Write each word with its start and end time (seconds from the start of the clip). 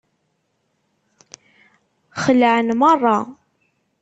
Xelεen 2.21 2.67
merra. 2.81 3.17